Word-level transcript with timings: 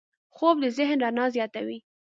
خوب 0.35 0.55
د 0.63 0.65
ذهن 0.77 0.97
رڼا 1.03 1.25
زیاتوي 1.35 1.77